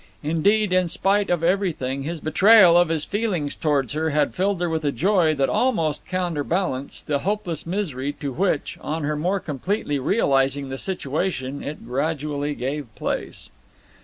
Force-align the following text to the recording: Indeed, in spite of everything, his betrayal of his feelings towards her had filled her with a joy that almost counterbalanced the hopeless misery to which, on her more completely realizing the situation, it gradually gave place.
Indeed, 0.23 0.73
in 0.73 0.87
spite 0.89 1.29
of 1.29 1.43
everything, 1.43 2.01
his 2.01 2.21
betrayal 2.21 2.75
of 2.75 2.89
his 2.89 3.05
feelings 3.05 3.55
towards 3.55 3.93
her 3.93 4.09
had 4.09 4.33
filled 4.33 4.59
her 4.59 4.67
with 4.67 4.83
a 4.83 4.91
joy 4.91 5.35
that 5.35 5.47
almost 5.47 6.07
counterbalanced 6.07 7.05
the 7.05 7.19
hopeless 7.19 7.67
misery 7.67 8.11
to 8.13 8.31
which, 8.33 8.79
on 8.81 9.03
her 9.03 9.15
more 9.15 9.39
completely 9.39 9.99
realizing 9.99 10.69
the 10.69 10.79
situation, 10.79 11.61
it 11.61 11.85
gradually 11.85 12.55
gave 12.55 12.87
place. 12.95 13.51